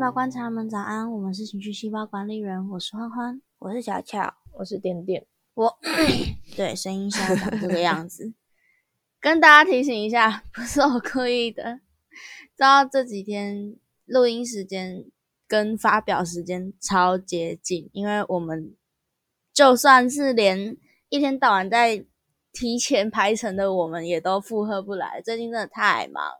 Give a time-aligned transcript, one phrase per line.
[0.00, 5.26] 胞观察们早安，我们是情绪细胞管理人，我是欢欢，我是小巧，我是点点。
[5.52, 5.78] 我
[6.56, 8.32] 对声音像长这个样子，
[9.20, 11.80] 跟大家提醒一下，不是我故意的。
[12.56, 13.76] 知道这几天
[14.06, 15.04] 录音时间
[15.46, 18.74] 跟发表时间超接近，因为我们
[19.52, 20.78] 就算是连
[21.10, 22.06] 一天到晚在
[22.54, 25.20] 提前排程的，我们也都负荷不来。
[25.20, 26.39] 最近真的太忙了，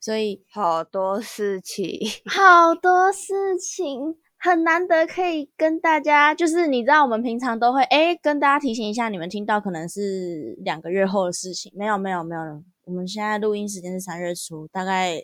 [0.00, 4.16] 所以好多事情， 好多事情。
[4.42, 11.70] 很难得可以跟大家，就是你知道，我们平常都会哎跟大家提醒一下，你们听到可能是两个月后的事情。
[11.76, 12.40] 没有，没有，没有。
[12.84, 15.22] 我们现在录音时间是三月初，大概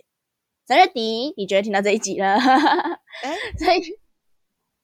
[0.66, 2.34] 三月底，你觉得听到这一集了？
[3.24, 3.80] 哎，所以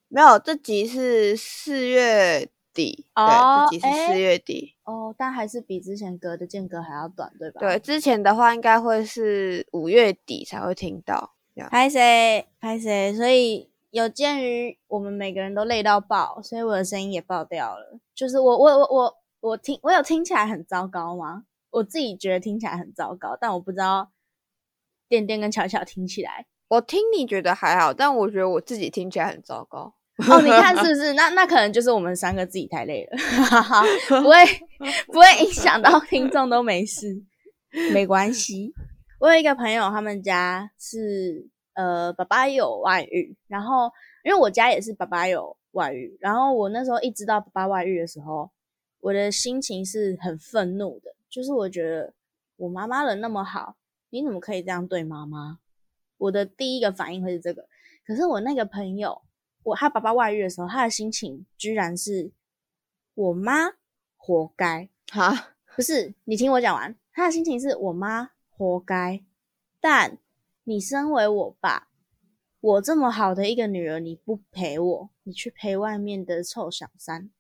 [0.09, 4.77] 没有，这集是四月底，对，这集是四月底。
[4.85, 7.61] 哦，但还是比之前隔的间隔还要短，对吧？
[7.61, 11.35] 对，之前的话应该会是五月底才会听到。
[11.71, 12.47] 拍谁？
[12.61, 13.13] 拍谁？
[13.15, 13.71] 所以。
[13.93, 18.01] 有鉴于我们每个人都累到爆，所以我的声音也爆掉了。
[18.15, 21.45] 就是我我我我我听我有听起来很糟糕吗？
[21.69, 24.11] 我自己觉得听起来很糟糕，但我不知道
[25.11, 29.93] 电电跟巧巧听起来，我听你觉得还好，但我觉得我自己听起来很糟糕。
[30.31, 31.13] 哦，你看是不是？
[31.15, 33.19] 那那可能就是我们三个自己太累了，
[34.21, 34.45] 不会
[35.07, 37.23] 不会影响到听众都没事，
[37.93, 38.73] 没关系。
[39.19, 41.49] 我有一个朋友，他们家是。
[41.75, 43.91] 呃，爸爸有外遇，然后
[44.25, 48.51] 因为我家也是爸爸有外遇，然后我那时候一知道爸爸外遇的时候，
[49.01, 52.13] 我的心情是很愤怒的，就是我觉得
[52.57, 53.75] 我妈妈人那么好，
[54.11, 55.61] 你怎么可以这样对妈妈？
[56.19, 57.67] 我的第一个反应会是这个。
[58.07, 59.23] 可是我那个朋友，
[59.63, 62.33] 我他爸爸外遇的时候，他的心情居然是
[63.15, 63.71] 我妈
[64.17, 69.23] 活该哈，不是，你听我讲完，他的心情是我妈活该，
[69.81, 70.19] 但。
[70.65, 71.89] 你身为我爸，
[72.61, 77.33] 我这么好的一个女儿，你不陪我，你去陪外面的臭小三。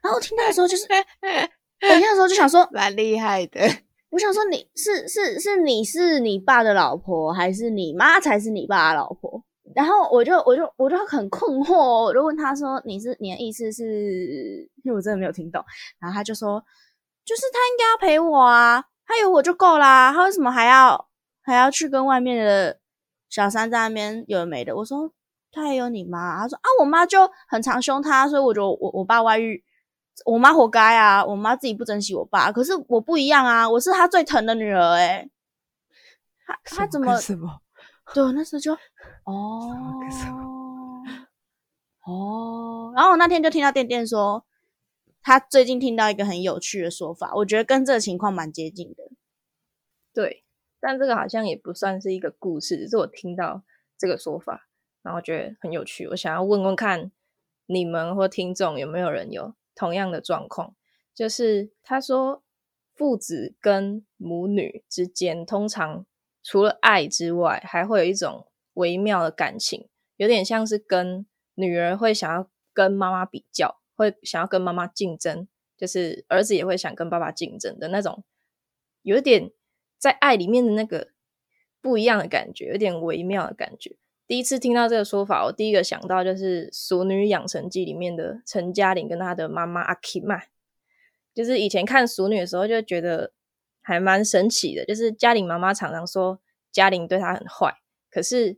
[0.00, 3.60] 然后我听到的时候，就是 我听的时候就想说， 蛮厉害的。
[4.10, 9.42] 我想说，你是是是，你是你爸的老婆，还是你妈才是你爸的老婆？
[9.78, 15.64] 然后我就我就我就很困惑，我就问他说：“你是你的意思是？”因为我真的没有听懂。
[16.00, 16.60] 然后他就说
[17.24, 21.06] ：“就是他应该要陪我啊，他有我就够啦，他为什么还要？”
[21.40, 22.78] 还要去跟外面的
[23.30, 24.76] 小三在那边有没的？
[24.76, 25.10] 我说
[25.50, 29.64] 他还有你妈，他说啊，我妈就很常凶他，所以我就我我爸外遇，
[30.26, 35.26] 我妈活该啊，我妈自己不珍惜我爸，可是我不一样啊，我是他最疼的女儿哎，
[36.44, 37.16] 他他怎么？
[37.18, 37.60] 什么？
[38.12, 38.76] 对，那时候就
[39.28, 39.76] 哦
[42.06, 44.46] 哦，然后我那天就听到店店说，
[45.20, 49.10] 他最近听到一个很有趣的说法，我觉得跟这个情况蛮接近的，
[50.14, 50.44] 对。
[50.80, 53.64] 但这个好像也不算是一个故事，只是我听到
[53.98, 54.68] 这个说法，
[55.02, 56.06] 然后觉得很有趣。
[56.06, 57.10] 我想要问问看
[57.66, 60.74] 你们或听众有没有人有同样的状况，
[61.12, 62.42] 就是他说
[62.94, 66.06] 父子跟母女之间，通常
[66.44, 68.46] 除了爱之外，还会有一种
[68.78, 75.46] 微妙的感情，有点像是跟女儿会想要跟妈妈比较，会想要跟妈妈竞争，
[75.76, 78.24] 就是儿子也会想跟爸爸竞争的那种，
[79.02, 79.52] 有点。
[80.00, 81.08] 在爱里面的那个
[81.80, 83.96] 不一样的感觉，有点微妙的感觉。
[84.28, 90.40] 第一次听到这个说法，我第一个想到就是《熟女养成记》里面的陈嘉玲跟她的妈妈阿 K 嘛。
[91.34, 93.32] 就是以前看《熟女》的时候，就觉得
[93.82, 94.84] 还蛮神奇的。
[94.84, 96.40] 就是嘉玲妈妈常常说
[96.70, 97.74] 嘉玲对她很坏，
[98.08, 98.56] 可是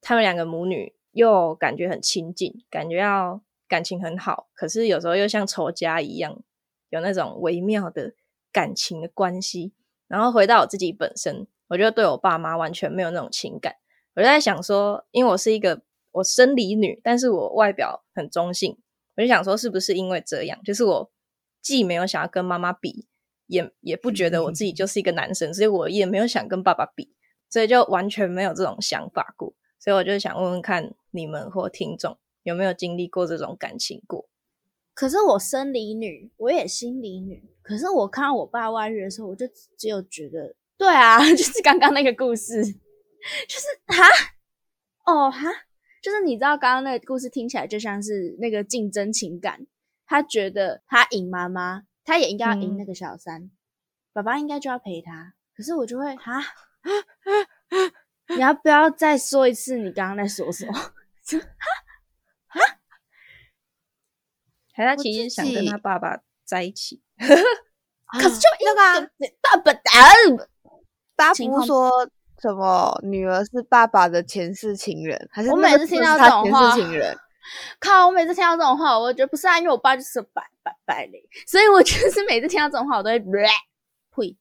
[0.00, 6.42] 他们两个母女又感觉很亲近，感觉要感情很好，可是有时候又像仇家一样，
[6.88, 8.14] 有那种微妙的
[8.52, 9.72] 感情的关系。
[10.08, 13.76] 然后回到我自己本身，我觉得对我爸妈完全没有那种情感。
[14.14, 18.76] 我就在想说，因为我是一个我生理女，但是我外表很中性，
[19.16, 21.12] 我就想说，是不是因为这样，就是我
[21.62, 23.06] 既没有想要跟妈妈比，
[23.46, 27.14] 也也不觉得我自己就是一个男生，所以我也没有想跟爸爸比，
[27.48, 29.54] 所以就完全没有这种想法过。
[29.80, 34.28] 所以我就想问问看你们或听众有没有经历过这种感情过。
[34.94, 37.42] 可是我生理女，我也心理女。
[37.62, 39.46] 可是我看到我爸外遇的时候，我就
[39.78, 44.04] 只有觉得，对啊， 就是刚刚那个故事，就是哈，
[45.06, 45.48] 哦哈，
[46.02, 49.66] 就是你知道刚刚那个故事听起来就像是那个竞争情感，
[50.04, 53.50] 他觉得他赢妈妈，他也应该要赢那个小三，
[54.12, 55.34] 爸爸应该就要陪他。
[55.56, 56.42] 可是我就会哈，
[58.36, 60.72] 你要不要再说一次你刚刚在说什么？
[64.72, 67.28] 还他其实想跟他爸爸在一起， 可
[68.28, 69.10] 是就那个
[69.40, 69.78] 大本
[71.14, 71.90] 大家不说
[72.40, 77.14] 什么女儿是爸爸的前世情人，还是我每次听到这种话，情人？
[77.78, 78.06] 靠！
[78.06, 84.38] 我每次听到这种话，我觉得不是啊，因为我爸就是白白白嘞，所以我就是每次听到这种话，我都会呸。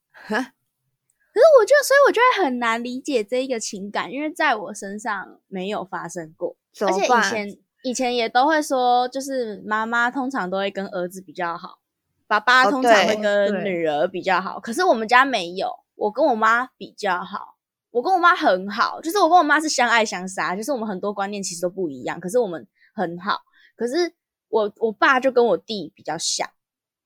[1.40, 11.80] 可是我觉得，所以我觉得很难理解这一个情感，因为在我身上没有发生过，而且以前以前也都会说，就是妈妈通常都会跟儿子比较好，
[12.28, 14.60] 爸爸通常会跟女儿比较好。
[14.60, 17.56] 可是我们家没有，我跟我妈比较好，
[17.92, 23.40] 我跟我妈很好，就是我跟我妈是相爱相杀，就是我们很多观念其实都不一样，可是我们很好。
[23.78, 24.14] 可是
[24.50, 26.50] 我我爸就跟我弟比较像，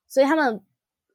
[0.08, 0.60] 所以他们，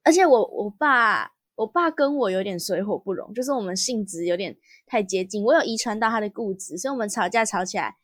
[0.03, 1.33] 而且我我爸。
[1.59, 5.43] 我爸跟我有点水火不容，就是我们性子有点太接近。
[5.43, 7.97] 我有遗传到他的固执，所以我们吵架吵起来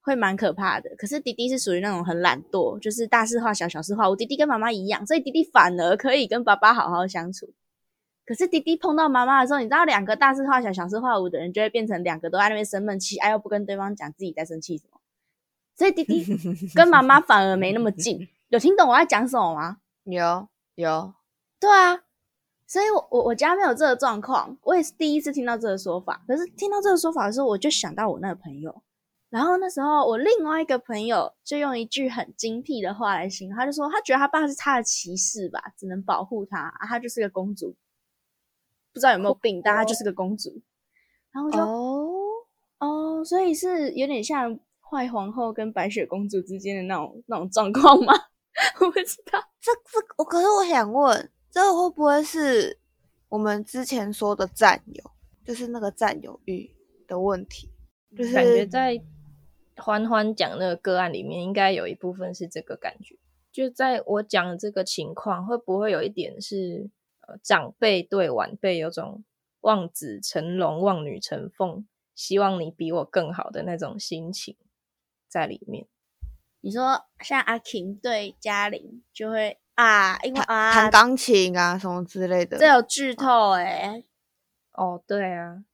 [0.00, 0.94] 会蛮可怕的。
[0.96, 4.14] 可是弟弟是属于那种很懒惰，就是大事化小，小事化无。
[4.14, 7.52] 弟弟跟妈妈一样，所以弟弟反而可以跟爸爸好好相处。
[8.24, 15.00] 可是弟弟碰到妈妈的时候，你知道，两个大事化小，小事化无的人，就会变成两个都在那边生闷气，哎，又不跟对方讲自己在生气什么。
[15.76, 16.24] 所以弟弟
[16.72, 18.28] 跟妈妈反而没那么近。
[18.50, 19.78] 有听懂我在讲什么吗？
[20.04, 20.46] 有
[20.76, 21.14] 有，
[21.58, 22.04] 对啊。
[22.72, 26.24] 所以，我我我家没有这个状况，我也是第一次听到这个说法。
[26.26, 28.82] 可是听到这个说法的时候，我就想到我那个朋友。
[29.28, 37.76] 然后那时候，我另外一个朋友就用一句很精辟的话来形容，他就说他觉得他爸是他的骑士吧，只能保护他啊，他就是个公主，
[38.90, 40.62] 不知道有没有病，但他就是个公主。
[41.30, 42.08] 然后我说哦
[42.78, 48.14] 哦，所以是有点像坏皇后跟白雪公主之间的那种那种状况吗？
[48.80, 51.30] 我不知道，这这我可是我想问。
[51.52, 52.78] 这个会不会是
[53.28, 55.10] 我们之前说的占有，
[55.44, 56.74] 就是那个占有欲
[57.06, 57.70] 的问题？
[58.16, 58.98] 就是感觉在
[59.76, 63.18] 欢欢讲那个个案里面，应该有一部分是这个感觉。
[63.52, 66.88] 就在我讲这个情况，会不会有一点是
[67.28, 69.22] 呃长辈对晚辈有种
[69.60, 74.56] 望子成龙、望女成凤，希望你比我更好的那种心情
[75.28, 75.86] 在里面？
[76.62, 79.58] 你说像阿婷对嘉玲就会。
[79.82, 84.02] 啊，因为啊，弹钢琴啊，什么之类的，这有剧透哎。
[84.72, 85.64] 哦，对啊，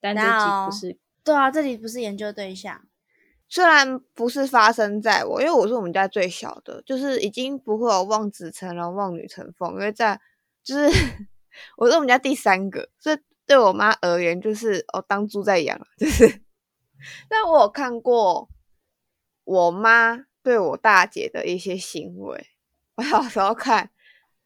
[0.00, 2.82] 但这集不是，对啊，这里不是研究对象。
[3.48, 10.20] 虽然不是发生在我，因为我是我们家最小的，就是已经不会有望子成龙、望女成凤，因为在
[10.62, 10.84] 就是
[11.78, 16.42] 我是我们家第三个，所以对我妈而言，就是哦当猪在养，就是。
[17.28, 18.48] 但我有看过
[19.44, 22.46] 我妈对我大姐的一些行为。
[22.96, 23.90] 我小时候看，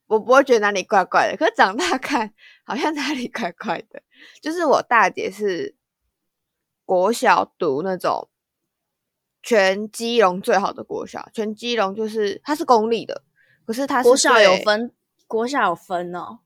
[0.08, 4.02] 我不会觉得哪里怪怪的，可是长大看，好像哪里怪怪的。
[4.42, 5.76] 就是我大姐是
[6.84, 8.28] 国小读那种
[9.40, 13.22] 全基隆最好的国小，全基隆就是它是公立的，
[13.64, 14.92] 可是它国小有分，
[15.28, 16.40] 国小有分哦，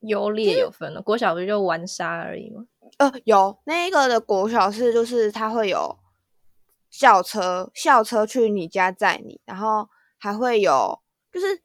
[0.00, 1.02] 优劣有分了。
[1.02, 2.66] 国小不就玩沙而已吗？
[2.98, 5.98] 呃，有那个的国小是就是它会有
[6.88, 11.00] 校车，校车去你家载你，然后还会有。
[11.38, 11.62] 就是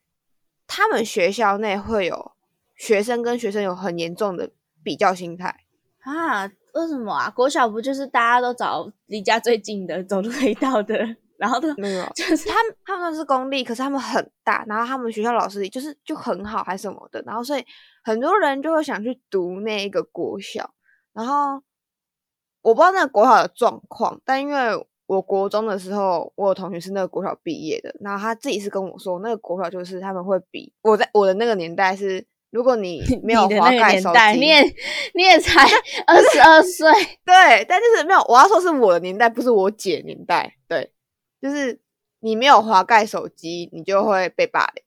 [0.67, 2.33] 他们学校内会有
[2.75, 4.51] 学生跟学生有很严重的
[4.83, 5.61] 比较心态
[6.01, 6.45] 啊？
[6.73, 7.29] 为什么啊？
[7.31, 10.95] 国小不就是大家都找离家最近的，走路可以到的，
[11.37, 17.65] 然后都没有， 就是他们他们都是公立，可是他们很大，然后他们学校老师就是就很好还是什么的，然后所以
[18.03, 20.73] 很多人就会想去读那一个国小，
[21.13, 21.63] 然后
[22.61, 24.87] 我不知道那个国小的状况，但因为。
[25.13, 34.61] 我国中的时候，我有同学是那个国小毕业的，然后他自己是跟我说，那个国小就是他们会比我在我的那个年代是，如果你 没有滑盖手机，你也
[35.13, 35.63] 你也才
[36.07, 36.91] 二十二岁，
[37.25, 40.91] 对，但就是没有，我要说是我的年代，不是我姐年代，对，
[41.41, 41.79] 就是
[42.19, 44.83] 你没有滑盖手机，你就会被霸凌。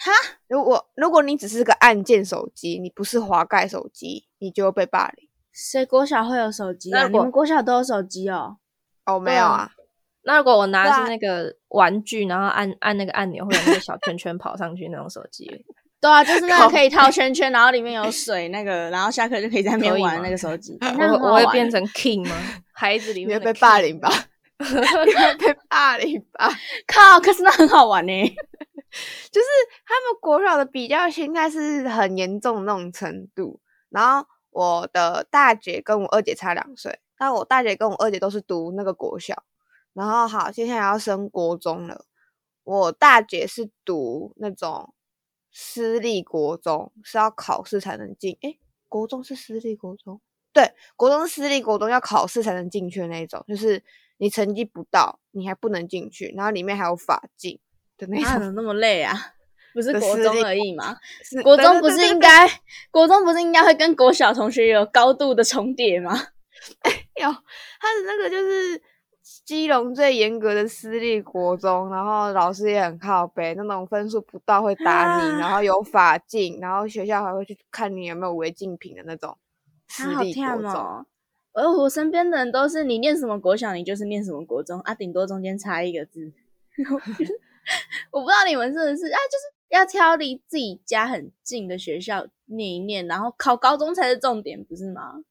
[0.00, 0.12] 哈，
[0.46, 5.28] 如果如果你只是个按键手机，你不是滑盖手机，你就被霸凌。
[5.52, 7.08] 谁国小会有手机啊？
[7.08, 8.58] 你们国小都有手机哦。
[9.08, 9.70] 哦，没有啊。
[10.22, 15.46] 那如果我拿的是那个玩具，然后按按那个按钮，会有那个小圈圈跑上去那种手机。
[16.00, 20.78] 对啊，就是那个可以套圈圈，然后里面有水那个，然后下课就可以在那边玩那个手机。
[20.80, 22.36] 我我会变成 king 吗？
[22.72, 24.08] 孩子里面被霸凌吧？
[24.58, 26.50] 被霸凌吧？
[26.86, 27.18] 靠！
[27.20, 28.12] 可是那很好玩呢。
[29.32, 29.46] 就是
[29.86, 33.60] 他们国小的比较心态是很严重那种程度。
[33.90, 36.98] 然后我的大姐跟我二姐差两岁。
[37.18, 39.44] 但我大姐跟我二姐都是读那个国小，
[39.92, 42.04] 然后好，接下来要升国中了。
[42.64, 44.92] 我大姐是读那种
[45.50, 48.36] 私立国中，是要考试才能进。
[48.42, 48.58] 诶，
[48.88, 50.20] 国中是私立国中？
[50.52, 53.82] 对，国中是私立国中，要考试才能进去的那种，就是
[54.18, 57.58] 你成绩不到，你还不能进去，然后里面还有法进
[57.96, 58.32] 的那种。
[58.34, 59.34] 怎么那么累啊？
[59.74, 60.96] 不是 国中而已吗？
[61.42, 62.48] 国中不是应该，
[62.90, 66.12] 国中不是应该会跟国小同学有高度的重叠吗？
[67.18, 68.80] 有，他的那个就是
[69.44, 79.36] 基隆最严格的私立国中，然后老师也很靠背，那种分数不到会打你，然后有法禁，然后学校还会去看你有没有违禁品的那种
[79.88, 81.06] 私立国中。
[81.52, 86.32] 而我身边的人都是你念什么国小，你就是念什么国中啊，顶多中间差一个字。
[88.12, 95.24] 我不知道你们是不是啊，就是要挑离自己家很近的学校念一念，然后考高中才是重点，不是吗？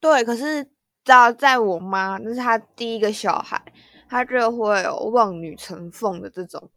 [0.00, 0.68] 对，可是
[1.04, 3.62] 道在我妈，那是她第一个小孩，
[4.08, 6.70] 她就会有望女成凤的这种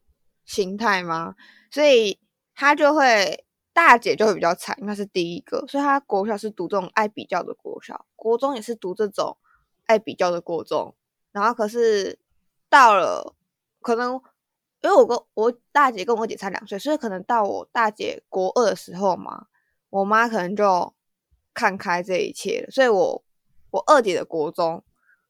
[0.45, 1.35] 心态吗？
[1.71, 2.19] 所以
[2.55, 9.37] 她就会大姐就会比较惨，因为是第一个，所以她国小是读这种爱比较的国小，国中也是读这种
[9.85, 10.95] 爱比较的国中，
[11.31, 12.19] 然后可是
[12.69, 13.35] 到了
[13.81, 14.13] 可能
[14.81, 19.47] 因为我跟我大姐跟我姐差两岁，所以可能到我大姐国二的时候嘛，
[19.89, 20.93] 我妈可能就
[21.53, 23.23] 看开这一切了，所以我
[23.71, 24.83] 我二姐的国中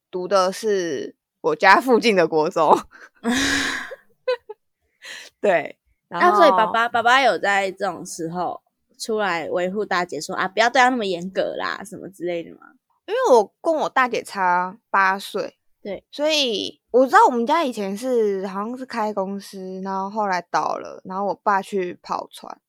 [0.10, 2.78] 读的是我家附近的国中，
[5.40, 5.78] 对，
[6.08, 8.62] 然啊，后所以爸爸爸爸有在这种时候
[8.98, 12.74] 出来维护大姐说啊，不要对她那么严格啦，什么之类的吗？
[13.06, 22.60] 因为我跟我大姐差八岁，对，所以我知道我们家以前是好像是开公司，然后后来倒了，然后我爸去跑船，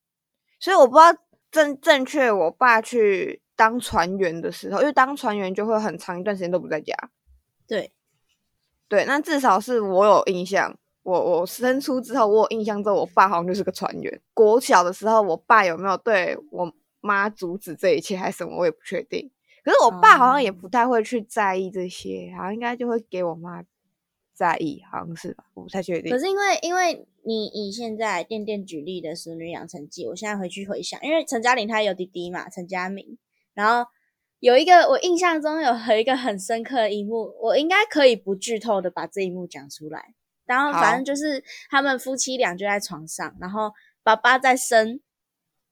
[0.61, 1.13] 所以我不知道
[1.51, 6.95] 正正确我爸去当船员的时候，因为当船员就会很长一段时间都不在家，
[7.67, 7.93] 对，
[8.89, 14.21] 对，那至少是我有印象，我我生出之后，我有印象之后，我爸好像就是个船员。
[14.33, 19.29] 国小的时候，我爸有没有对我妈阻止这一切还是什么，我也不确定。
[19.65, 23.65] 可是我爸好像也哦不太会去在意这些，好像应该就会给我妈
[24.33, 25.45] 在意，好像是吧？
[25.55, 26.17] 我不太确定可。
[26.17, 33.19] 是因为因为你以现在店店举例的《熟女养成记》，我现在回去回想，因为陈嘉玲她有弟弟嘛，陈嘉明，
[33.59, 33.91] 然后
[34.39, 40.15] 有一个我印象中有和一个很深刻的一幕，我应该可以不剧透的把这一幕讲出来。
[40.47, 43.73] 然后反正就是他们夫妻俩就在床上，然后
[44.05, 45.01] 爸爸在生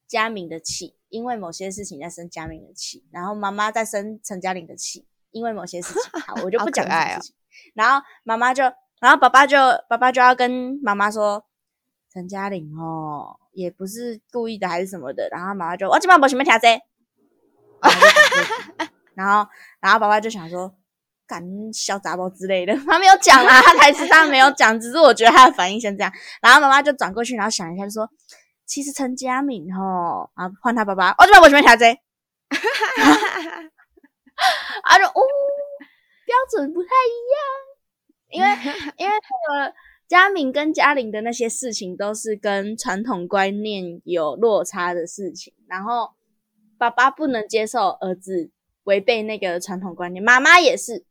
[0.05, 6.19] 嘉明的气，因为某些事情在生嘉明的气，然后妈妈在生陈嘉玲的气，因为某些事情。
[6.19, 7.35] 好，我就 不讲这件事情。
[7.73, 8.63] 然后妈妈就，
[8.99, 11.45] 然后爸爸就爸爸就要跟妈妈说，
[12.11, 15.29] 陈嘉玲哦，也不是故意的还是什么的。
[15.31, 16.79] 然后妈妈就，我今晚没什么听这，
[17.81, 19.47] 然后然后
[19.79, 20.73] 然后爸爸就想说，
[21.25, 21.43] 干
[21.73, 26.11] 小杂包之类的，他没有讲啦，他台词上没有讲，只是我觉得他的反应像这样。
[26.41, 28.09] 然后妈妈就转过去，然后想一下就说，
[28.65, 31.85] 其实陈佳敏哦，啊换他爸爸，我今晚不什么听这，
[34.83, 35.21] 啊就哦，
[36.25, 37.39] 标准不太一样，
[38.29, 38.49] 因为
[38.97, 39.73] 因为那个
[40.07, 46.11] 佳敏跟嘉玲的那些事情都是跟传统观念有落差的事情，然后
[46.77, 48.51] 爸爸不能接受儿子
[48.83, 51.05] 违背那个传统观念，妈妈也是，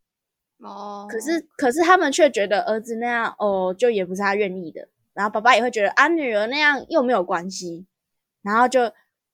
[0.59, 7.87] 哦，可是可是他们却觉得儿子那样哦，就也不是他愿意的，然后爸爸也会觉得啊，女儿那样又没有关系，
[8.43, 8.93] 然后就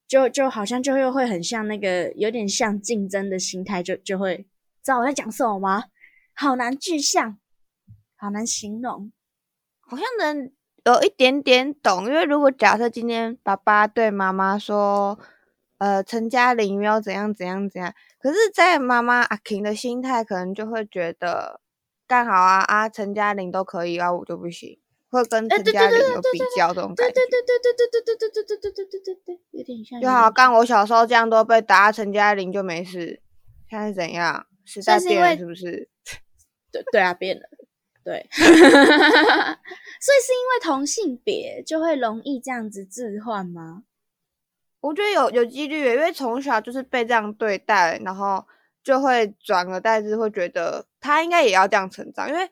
[0.08, 4.38] 就就好像就又会很像那个有点像竞争的心态，就就会
[4.82, 5.84] 知道我在讲什么吗？
[6.34, 7.38] 好难具象，
[8.16, 9.12] 好难形容。
[9.80, 10.50] 好像能
[10.84, 15.18] 有一点点懂，因为如果假设今天爸爸对妈妈说，
[15.82, 21.60] 呃，陈嘉玲没有怎样怎样怎样，可是，在妈妈阿 King 的心态，可能就会觉得
[22.06, 24.78] 干好啊啊，陈嘉玲都可以啊，我就不行，
[25.10, 27.12] 会跟陈嘉玲有比较这种感觉。
[27.12, 30.00] 对对对对对对对对对对对对对对对，有点像。
[30.00, 33.20] 就好，干我小时候这样都被打，陈嘉玲就没事，
[33.68, 34.46] 现在是怎样？
[34.64, 35.88] 时代变了是不是？
[36.70, 37.42] 对对啊，变了，
[38.04, 43.82] 对， 所以是因为同性别就会容易这样子置换吗？
[44.82, 48.44] 我觉得有有几率，因为从小就是被这样对待，然后
[48.82, 52.28] 就会转而代之，会觉得他应该也要这样成长。
[52.28, 52.50] 因为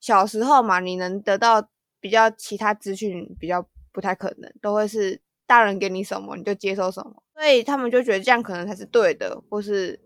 [0.00, 9.98] 小时候嘛，你能得到比较其他资讯比较不太可能，都会是大人给你什么你就接受什么，所以他们就觉得这样可能才是对的，或是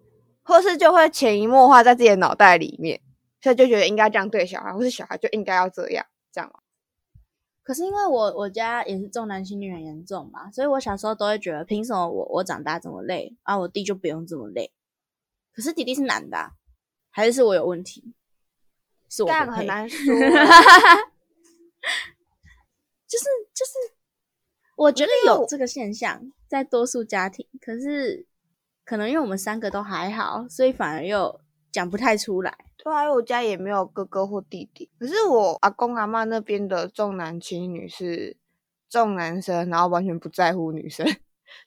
[0.43, 2.99] 或是就会潜移默化在自己的脑袋里面，
[3.43, 6.51] 所以就觉得应该这样对小孩，或是小孩就应该要这样，这样。
[7.65, 14.71] 可是因为我我家也是重男轻女很严重嘛，所以我小时候都会觉得，凭什么我我长大这么累啊，我弟就不用这么累？
[15.53, 16.53] 可是弟弟是男的、啊，
[17.11, 18.15] 还是是我有问题？
[19.09, 20.15] 是我很难 说。
[23.07, 23.73] 就是就是，
[24.77, 28.27] 我觉得有这个现象在多数家庭，可是
[28.85, 31.41] 可能因为我们三个都还好，所以反而又
[31.75, 32.57] 讲不太出来。
[32.79, 38.37] 对啊，因为我家也没有哥哥或弟弟，可是我阿公阿妈那边的重男轻女是
[38.89, 41.05] 重男生，然后完全不在乎女生，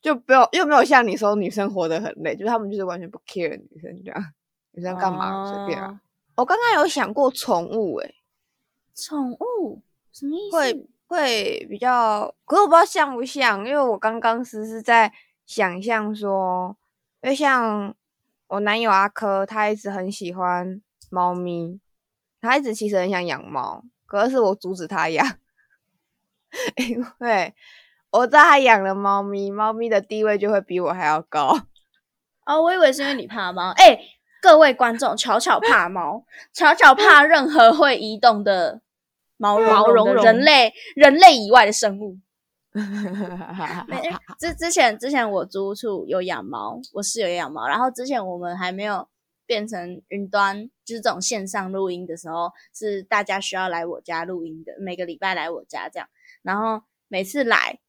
[0.02, 4.34] 就不有又没有像你说女生活得很累，就是他们就是完全不 care 女生这样。
[4.72, 5.90] 女生干嘛随便啊。
[5.90, 6.00] 哦
[6.38, 8.16] 我刚刚有想过宠物、欸，
[8.94, 10.56] 宠物什么意思？
[10.56, 15.12] 会会比较，可是我不知道像不像，因为我刚刚是是在
[15.48, 16.78] 想象说，
[17.24, 17.92] 因为像
[18.48, 21.80] 我男友阿珂，他一直很喜欢猫咪，
[22.40, 25.26] 他一直其实很想养猫，可是我阻止他养，
[26.78, 27.54] 因为
[28.10, 31.60] 我知道他养了猫咪，猫咪的地位就会比我还要高。
[32.46, 33.72] 哦，我以为是因为你怕猫。
[33.72, 34.00] 哎、
[34.42, 36.24] 各位观众，巧巧怕猫，
[36.54, 38.80] 巧巧怕任何会移动的
[39.36, 42.18] 毛茸茸的毛茸茸人类人类以外的生物。
[43.88, 44.02] 没
[44.40, 49.08] 之之前之前我租屋处有养猫，我室友也养猫，然后之前我们还没有
[49.46, 56.08] 变成云端，就是这种线上录音的时候，是大家需要来我家录音的，每个礼拜来我家这样，
[56.44, 57.80] 然后每次来，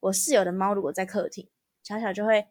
[0.00, 1.48] 我室友的猫如果在客厅，
[1.82, 2.46] 巧巧就会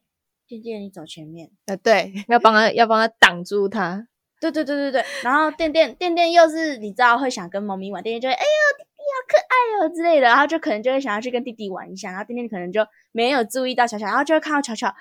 [0.47, 1.51] 渐渐你走前面。
[1.65, 4.07] 呃，对，要帮他 要帮他挡住他。
[4.41, 14.93] 对对对对对，然后店店店店又是你知道会想跟猫咪玩，店店就会哎呦弟弟好可爱哦之类的，然后就可能就会想要去跟弟弟玩一下，然后店店可能就没有注意到巧巧，然后就会看到巧巧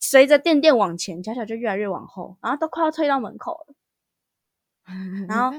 [0.00, 3.74] 随着店店往前，巧巧就越来越往后，然后都快要推到门口了，
[5.28, 5.56] 然后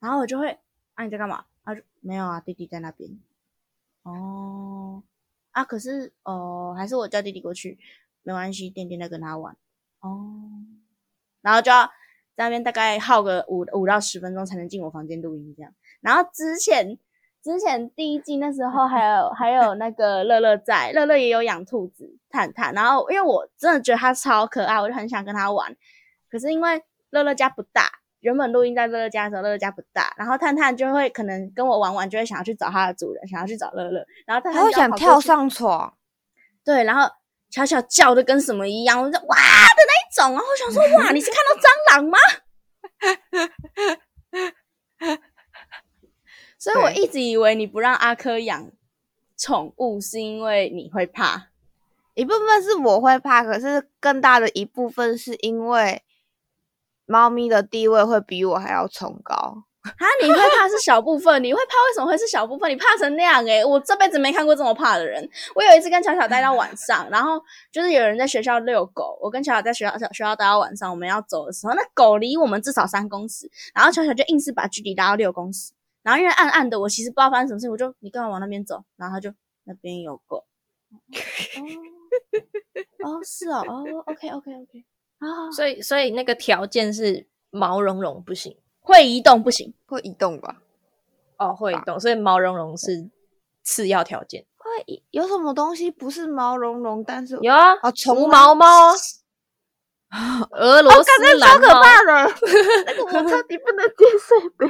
[0.00, 0.58] 然后我就会
[0.94, 1.44] 啊你在干嘛？
[1.62, 3.10] 啊就没有啊，弟弟在那边。
[4.02, 5.02] 哦，
[5.52, 7.78] 啊可是哦还是我叫弟弟过去，
[8.22, 9.56] 没关系，店店在跟他玩。
[10.00, 10.40] 哦，
[11.42, 11.90] 然后就要
[12.40, 15.70] 在那边大概耗个五五到十分钟才能进我房间录音这样。
[16.00, 16.96] 然后之前
[17.42, 25.76] 之前第一季那时候还有还有那个乐乐在，乐乐也有养兔子探探，然后因为我真的觉得它超可爱，我就很想跟它玩。
[26.30, 27.82] 可是因为乐乐家不大，
[28.20, 35.92] 原本录音在乐乐家的时候，乐乐家不大，然后探探就会可能跟我玩玩，就会想要去找它的主人，想要去找乐乐，然后探探他会想跳上床。
[36.64, 37.10] 对，然后
[37.50, 39.42] 巧巧叫的跟什么一样，我就哇的
[39.86, 42.18] 那一种，然后我想说 哇，你是看到蟑螂吗？
[46.58, 48.70] 所以我一直以为你不让阿珂养
[49.36, 51.48] 宠物，是因为你会怕。
[52.14, 56.02] 一部分是我会怕，可是更大的一部分是因为
[57.06, 59.64] 猫咪的地位会比我还要崇高。
[59.82, 62.70] 啊，你会怕是小部分，你会怕为什么会是小部分？
[62.70, 65.26] 你怕成那样诶、我这辈子没看过这么怕的人。
[65.54, 78.84] 我有一次跟巧巧待到晚上，然后就是有人在学校遛狗，我跟巧巧在学校学校待到晚上，我们要走的时候，那狗离我们至少三公尺，然后巧巧就硬是把距离拉到六公尺，然后因为暗暗的，我其实不知道发生什么事情，我就你干嘛往那边走？
[78.96, 79.32] 然后他就
[79.64, 80.44] 那边有狗。
[80.90, 80.98] 哦，
[83.04, 84.84] 哦是哦，哦，OK OK OK，
[85.20, 90.56] 啊，所以所以那个条件是毛茸茸不行会移动不行，会移动吧？
[91.38, 93.10] 哦，会动，所以毛茸茸是
[93.62, 94.44] 次要条件。
[94.56, 98.92] 会移有什么东西不是毛茸茸，但是有啊，啊虫毛猫
[100.08, 102.34] 啊，俄罗斯蓝猫，的，
[102.86, 104.66] 那个我彻底不能接受的。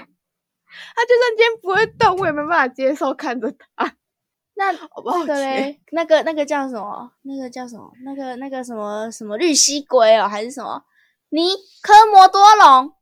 [0.94, 3.96] 它就算今天不会动，我也没办法接受看着它。
[4.55, 7.11] 那好抱那个歉，嘞，那个那个叫什么？
[7.23, 7.90] 那个叫什么？
[8.05, 10.85] 那个那个什么什么绿蜥龟哦，还是什么
[11.31, 12.92] 尼科摩多龙？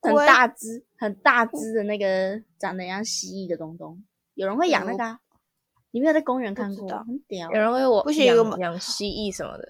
[0.00, 4.02] 很大只，很大只的那个长得像蜥蜴的东东，
[4.34, 5.20] 有人会养那个、啊？
[5.92, 6.88] 你没有在公园看过？
[6.88, 7.60] 很屌有。
[7.60, 9.68] 人会我不行养养蜥蜴什么的。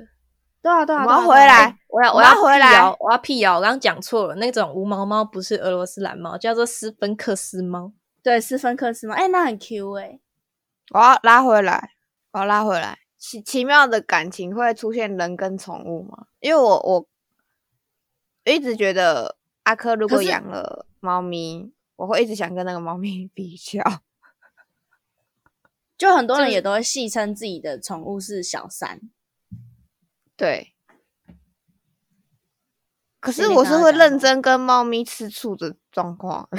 [0.62, 1.78] 对啊对啊，我要回来。
[1.88, 7.92] 我要我要回来谣，我要辟谣，我刚刚讲错了，那种无毛猫不是俄罗斯蓝猫，叫做斯芬克斯猫。
[8.22, 9.14] 对斯芬克斯猫？
[9.14, 10.20] 哎、那很 Q 哎、
[10.92, 11.92] 我要拉回来，
[12.32, 12.98] 我要拉回来。
[13.16, 16.26] 奇奇妙的感情会出现人跟宠物吗？
[16.40, 17.06] 因为我我
[18.44, 23.82] 一直觉得阿珂如果养了猫咪，我会一直想跟那个猫咪 比较。
[25.96, 29.00] 就很多人也都会戏称自己的宠物是小三。
[30.34, 30.74] 对，
[33.20, 36.48] 可是我是会认真跟猫咪吃醋的状况。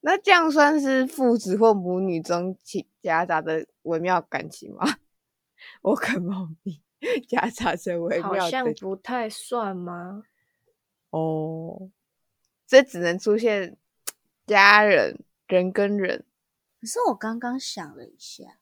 [0.00, 4.98] 那这样算是父子或母女中其夹杂的微妙感情吗？
[5.80, 6.82] 我跟猫咪
[7.28, 10.24] 夹杂着微好妙的像不太算吗？
[11.10, 11.90] 哦，
[12.66, 13.76] 这只能出现
[14.46, 16.24] 家人人跟人。
[16.80, 18.58] 可是我刚刚想了一下，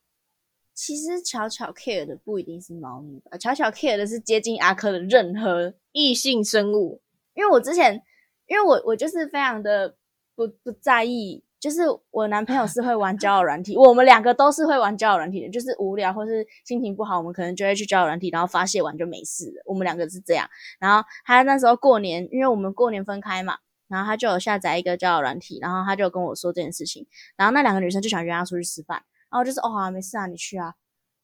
[0.75, 7.03] 其实巧巧 care 的不一定是猫咪吧，巧巧 care 的是接近阿珂的任何，异性生物，
[7.35, 8.03] 因为我之前，
[8.47, 9.97] 因为我我就是非常的
[10.35, 19.62] 不不在意，就是我男朋友是会玩交友软体，我们两个都是会玩交友软体的，就是无聊或是心情不好，我们可能就会去交友软体，然后发泄完就没事了。
[19.64, 20.51] 我们两个是这样。
[20.81, 28.96] 然后他那时候过年，因为我们过年分开嘛，然后他就有下载一个交友软体，然后他就跟我说这件事情，然后那两个女生就想约他出去吃饭，
[29.31, 30.75] 然后我就是哦没事啊，你去啊。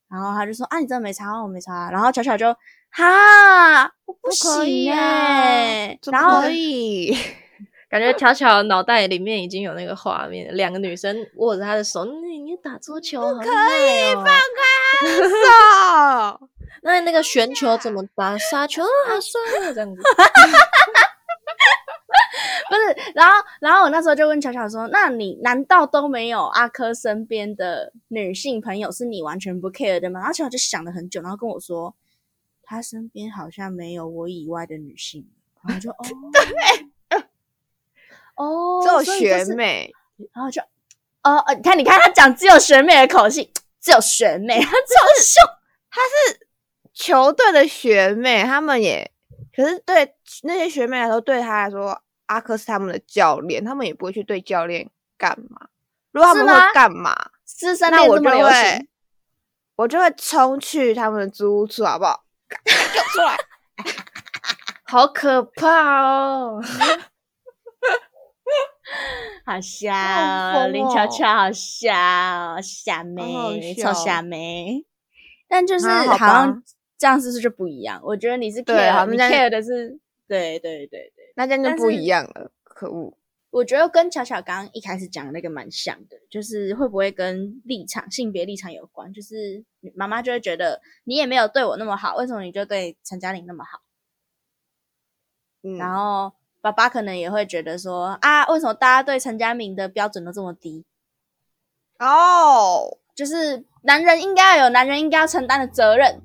[0.09, 1.91] 然后他就说啊，你真的没擦，我没擦。
[1.91, 2.55] 然后巧巧就
[2.91, 7.13] 哈，我不行啊哎、怎么然后可以？
[7.89, 14.31] 感觉 巧巧脑袋里面已经有那个画面，两个女生握着他的手，你你打桌球好可以放开
[15.17, 16.49] 手
[16.83, 18.37] 那那个旋球怎么打？
[18.39, 20.01] 杀球啊，好帅啊，这样子。
[22.69, 30.19] 不是，然后然后我那时候就问巧巧说，那你难道都没有阿珂身边的女性朋友是你完全不 care 的吗？
[30.19, 31.95] 然后巧巧就想了很久，然后跟我说，
[32.63, 35.27] 他身边好像没有我以外的女性。
[35.63, 36.87] 然后我就哦，对，
[38.39, 39.91] 哦，只有学妹，
[40.33, 40.61] 然后就，
[41.23, 44.77] 哦，呃你看，你看他讲只有学妹的口气，只有学妹，他超
[45.21, 45.43] 凶。
[46.93, 49.11] 球队的学妹，他们也，
[49.55, 55.67] 可是对那些学妹来说，对他来说，阿珂是他们的教练，他们也不会去对教练干嘛。
[56.11, 57.13] 如果他们会干嘛，
[57.45, 58.87] 师生那我就恋这么流会行，，
[59.75, 62.23] 我就会冲去他们的租屋处，好不好？
[62.49, 62.57] 给
[62.99, 63.37] 我出来！
[64.85, 66.61] 好可怕哦！
[69.45, 74.85] 好笑哦，林巧巧好笑哦，傻妹，臭笑傻妹。
[75.47, 76.61] 但就是啊好好像吧
[76.97, 77.99] 这样是不是就不一样？
[78.03, 81.33] 我觉得你是 care，你 care 的是，对对对对。
[81.35, 83.17] 那这样就不一样了，可恶！
[83.51, 89.11] 我觉得跟巧巧刚刚一开始讲的那个蛮像的，就是会不会跟立场、性别立场有关？
[89.11, 89.63] 就是
[89.95, 93.81] 妈妈就会觉得你也没有对我那么好，为什么你就对陈嘉玲那么好？
[95.63, 100.85] 嗯，然后爸爸可能也会觉得说啊，为什么大家对陈嘉明的标准都这么低？
[101.99, 106.21] 哦，就是男人应该要有男人应该要承担的责任。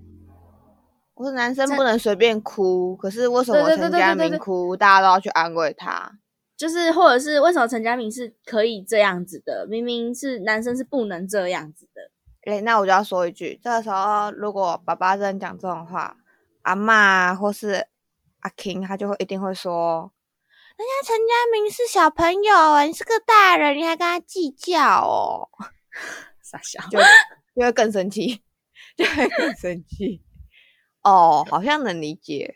[1.15, 6.19] 我说男生不能随便哭，可是为什么陈嘉对对对明哭，大家都要去安慰他？
[6.57, 12.11] 就是或者是为什么陈嘉明是可以这样子的，明明是男生是不能这样子的。
[12.53, 16.17] 诶，那我就要说一句，这个时候如果爸爸真的讲这种话，
[16.63, 17.87] 阿嬷或是
[18.41, 20.13] 阿 king 他就会一定会说，
[20.77, 25.49] 人家陈嘉明是小朋友，你是个大人，你还跟他计较哦，
[26.43, 26.99] 傻笑， 就
[27.55, 28.43] 就会更生气，
[28.97, 30.21] 就会更生气。
[31.05, 32.53] 哦，好像能理解。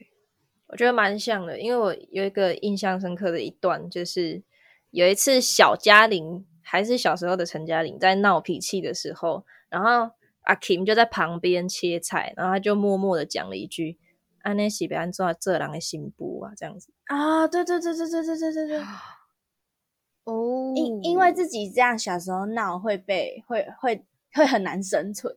[0.66, 4.42] 我觉得蛮像的，因为我有一个印象深刻的一段，就是
[4.90, 13.96] 有一次小嘉玲还是小时候的陈嘉玲在闹脾气的时候，然后阿 Kim 就在旁边切菜，然后他就默默的讲了一句
[14.42, 16.92] ：“安内喜被安做这人的心不啊，这样子。
[17.08, 18.78] 啊，对对对对对对对对对，
[20.24, 20.72] 哦。
[20.76, 25.34] 因因为自己这样小时候闹会被会会会很难生存，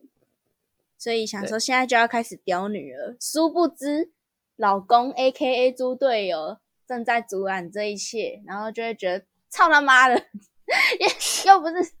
[0.96, 4.12] 所以想说现在就要开始刁女儿，殊不知
[4.56, 10.14] 老公 A K A 猪队友正在阻拦这一切，然后就会觉得操他妈的，
[11.44, 11.92] 又又不是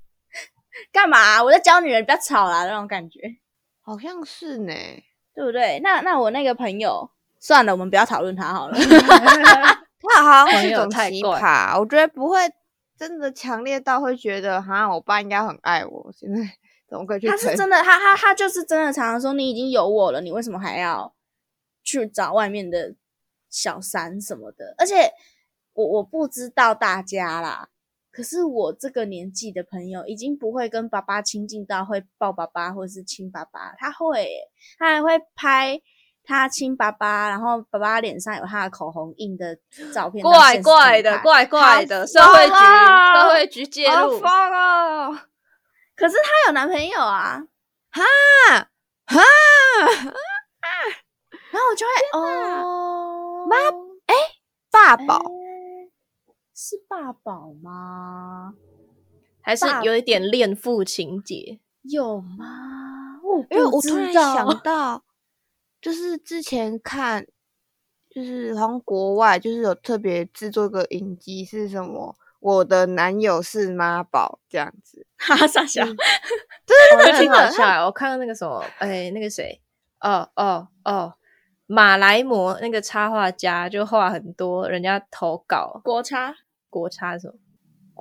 [0.92, 3.20] 干嘛、我在教女儿，不要吵啦那种感觉，
[3.80, 4.72] 好像是呢。
[5.34, 5.80] 对不对？
[5.80, 7.10] 那那我那个朋友，
[7.42, 8.78] 算了，我们不要讨论他好了。
[10.14, 12.38] 他好像朋友是种奇葩，我觉得不会
[12.96, 16.40] 真的强烈到会觉得，哈，我爸应该很爱我，现在
[16.88, 21.12] 怎么可以他是真的，他他他就是真的常常说你已经有我了，你为什么还要
[21.82, 22.94] 去找外面的
[23.50, 24.76] 小三什么的？
[24.78, 25.10] 而且
[25.72, 27.68] 我我不知道大家啦，
[28.12, 35.80] 可是我这个年纪的朋友已经不会跟爸爸亲近到会抱爸爸或是亲爸爸，他会耶，他还会拍。
[36.24, 39.56] 他亲爸爸，然后爸爸脸上有他的口红印的
[39.92, 45.18] 照片，怪怪的，怪怪的，社会局社会局介入，好疯哦！
[45.96, 47.42] 可是她有男朋友啊，
[47.90, 48.02] 哈
[49.06, 49.20] 哈，
[51.50, 53.56] 然后我就会哦，妈
[54.70, 55.90] 爸宝诶
[56.54, 58.54] 是爸宝吗？
[59.42, 61.58] 还是有一点恋父情节。
[61.82, 63.18] 有吗？
[63.22, 65.02] 我因为我突然想到，
[65.82, 67.26] 就是之前看，
[68.08, 72.16] 就是好像国外就是有特别制作个影集，是什么？
[72.38, 77.84] 我的男友是妈宝这样子， 哈哈傻笑，对对对真的很好笑欸。
[77.84, 79.60] 我看到那个什么，哎，那个谁，
[80.00, 81.14] 哦哦哦，
[81.66, 86.34] 马来貘那个插画家就画很多人家投稿国插，
[86.68, 87.34] 国插什么。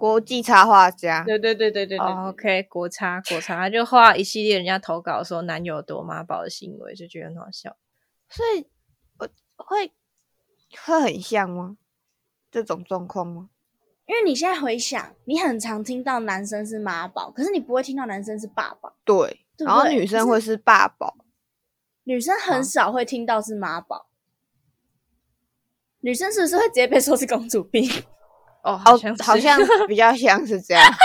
[0.02, 7.78] 国际插画家，对对对对对 OK，国插国插，他就画一系列人家投稿说男友多妈宝的行为，就觉得很好笑。
[8.28, 8.66] 所以
[9.20, 9.92] 我会
[10.88, 11.78] 会很像吗？
[12.50, 13.52] 这种状况吗？
[14.08, 21.16] 因为你现在回想，你很常听到男生是妈宝，可是你不会听到男生是爸爸，对，然后女生会是爸宝，
[22.06, 24.10] 女生很少会听到是妈宝。
[26.00, 27.88] 女生是不是会直接被说是公主病？
[28.63, 30.84] 哦，好哦像，是好像比较 像是这样。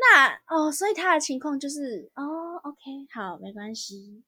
[0.00, 2.22] 那哦，所以他的情况就是哦
[2.62, 2.78] ，OK，
[3.12, 4.22] 好，没关系。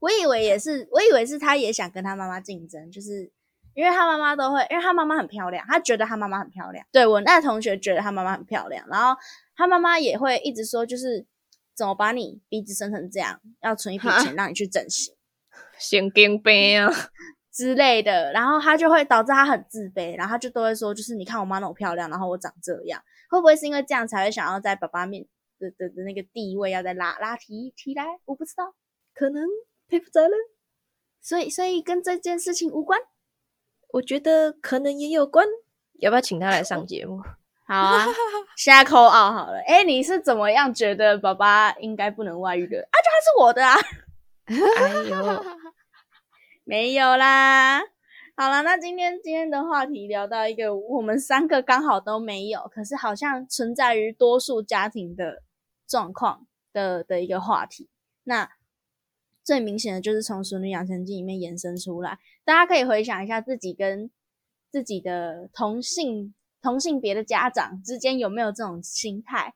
[0.00, 3.30] 我以为也是，我以为是他也想跟他妈妈竞争，就是
[3.74, 6.84] 因为他妈妈都会，因为他妈妈很漂亮，他觉得他妈妈很漂亮。
[6.92, 9.18] 对我那同学觉得他妈妈很漂亮，然后
[9.56, 11.24] 他妈妈也会一直说，就是
[11.74, 15.14] 怎么把你鼻子生成这样，要存一笔钱让你去整形，
[15.78, 16.92] 神经病啊
[17.56, 25.24] 之类的，然后他就会导致他很自卑，然后他就都会说，就是你看我妈那么漂亮，然后我长这样，会不会是因为这样才会想要在爸爸面
[25.58, 28.04] 的的的那个地位要再拉拉提提来？
[28.26, 28.74] 我不知道，
[29.14, 29.42] 可能
[29.88, 30.32] 佩服责任，
[31.22, 33.00] 所以所以跟这件事情无关。
[33.92, 35.46] 我觉得可能也有关，
[36.00, 37.22] 要不要请他来上节目？
[37.66, 38.06] 好啊，
[38.56, 39.58] 现在扣二好了。
[39.66, 42.78] 哎，你是怎么样觉得爸爸应该不能外遇的？
[42.90, 43.74] 啊，就他是我的啊。
[44.76, 45.44] 哎呦，
[46.68, 47.80] 没有啦。
[48.34, 55.44] 好了，那今天今天的话题聊到一个我们三个刚好都没有，可是好像存在于多数家庭的
[55.86, 57.88] 状况的的一个话题。
[58.24, 58.50] 那
[59.44, 64.10] 最明显的就是从《熟女养成记》里面延伸出来，大家可以回想一下自己跟
[64.68, 69.54] 自己的同性同性别的家长之间有没有这种心态。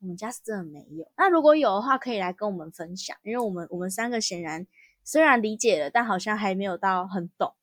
[0.00, 1.08] 我们家是真的没有。
[1.16, 4.66] 那如果有的话，可以来跟我们分享，因为我们我们三个显然
[5.08, 7.54] 虽然理解了，但好像还没有到很懂。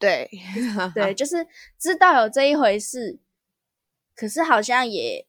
[0.00, 0.28] 对
[0.96, 1.46] 对，就是
[1.78, 3.20] 知道有这一回事，
[4.16, 5.24] 可是好像也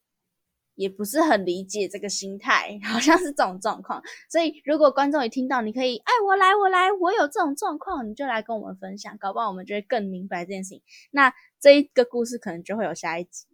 [0.74, 4.02] 也不是很理解这个心态，好像是这种状况。
[4.32, 10.82] 所以如果观众也听到，你可以哎，我来，我来，我有这种状况，你就来跟我们分享，搞不好我们就会更明白这件事情。
[11.12, 13.46] 那这一个故事可能就会有下一集，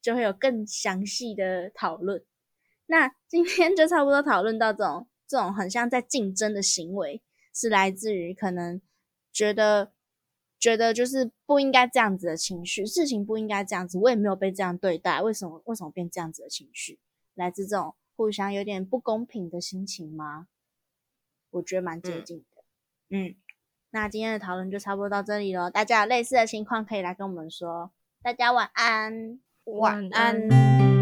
[0.00, 2.24] 就会有更详细的讨论。
[2.86, 7.20] 那今天就差不多讨论到这种这种很像在竞争的行为，
[7.58, 8.80] 是来自于可能
[9.32, 9.90] 觉得
[10.60, 17.00] 觉得就是不应该这样子的情绪，事情不应该这样子，我也没有被这样对待，为什么为什么变这样子的情绪？
[17.34, 20.46] 来自这种互相有点不公平的心情吗？
[21.50, 22.62] 我觉得蛮接近的。
[23.10, 23.34] 嗯，
[23.90, 27.90] 那今天的讨论就差不多到这里了，大家有类似的情况可以来跟我们说。
[28.22, 30.48] 大家晚安，晚安。
[30.48, 30.97] 安